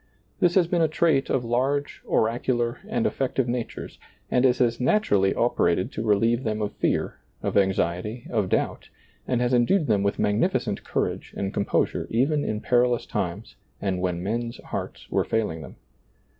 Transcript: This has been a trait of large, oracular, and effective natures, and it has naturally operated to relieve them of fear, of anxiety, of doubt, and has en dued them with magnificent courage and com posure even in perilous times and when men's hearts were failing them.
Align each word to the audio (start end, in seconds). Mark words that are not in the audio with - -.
This 0.39 0.55
has 0.55 0.65
been 0.65 0.81
a 0.81 0.87
trait 0.87 1.29
of 1.29 1.45
large, 1.45 2.01
oracular, 2.07 2.79
and 2.87 3.05
effective 3.05 3.47
natures, 3.47 3.99
and 4.31 4.47
it 4.47 4.57
has 4.57 4.81
naturally 4.81 5.35
operated 5.35 5.91
to 5.91 6.03
relieve 6.03 6.43
them 6.43 6.59
of 6.59 6.73
fear, 6.73 7.19
of 7.43 7.55
anxiety, 7.55 8.25
of 8.31 8.49
doubt, 8.49 8.89
and 9.27 9.41
has 9.41 9.53
en 9.53 9.67
dued 9.67 9.85
them 9.85 10.01
with 10.01 10.17
magnificent 10.17 10.83
courage 10.83 11.35
and 11.37 11.53
com 11.53 11.65
posure 11.65 12.07
even 12.09 12.43
in 12.43 12.61
perilous 12.61 13.05
times 13.05 13.57
and 13.79 14.01
when 14.01 14.23
men's 14.23 14.57
hearts 14.71 15.07
were 15.11 15.23
failing 15.23 15.61
them. 15.61 15.75